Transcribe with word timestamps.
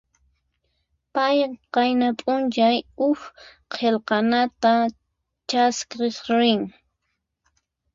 Pay 1.13 1.37
qayna 1.73 2.07
p'unchay 2.19 2.77
huk 2.99 3.21
qillqanata 3.73 4.71
chaskiq 5.49 5.91
rin. 6.39 6.61